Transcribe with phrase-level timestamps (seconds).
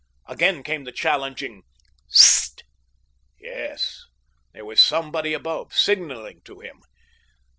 [0.27, 1.61] Again came the challenging:
[2.09, 2.15] "S
[2.49, 2.63] s t!"
[3.39, 4.03] Yes,
[4.51, 6.81] there was someone above, signaling to him.